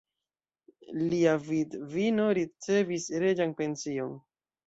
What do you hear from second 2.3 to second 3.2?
ricevis